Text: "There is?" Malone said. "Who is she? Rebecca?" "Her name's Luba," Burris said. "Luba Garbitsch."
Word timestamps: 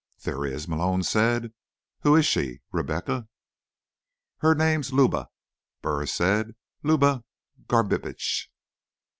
"There 0.23 0.43
is?" 0.45 0.67
Malone 0.67 1.03
said. 1.03 1.53
"Who 1.99 2.15
is 2.15 2.25
she? 2.25 2.61
Rebecca?" 2.71 3.27
"Her 4.39 4.55
name's 4.55 4.91
Luba," 4.91 5.27
Burris 5.83 6.11
said. 6.11 6.55
"Luba 6.81 7.23
Garbitsch." 7.67 8.47